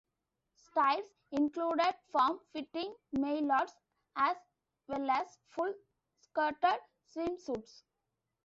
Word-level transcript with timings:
Styles 0.55 1.05
included 1.31 1.93
form 2.11 2.39
fitting 2.53 2.91
maillots 3.11 3.75
as 4.15 4.35
well 4.87 5.07
as 5.11 5.37
full 5.49 5.75
skirted 6.17 6.79
swimsuits. 7.07 7.83